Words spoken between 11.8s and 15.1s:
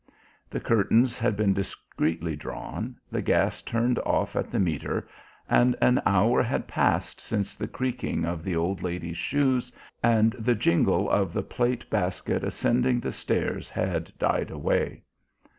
basket ascending the stairs had died away.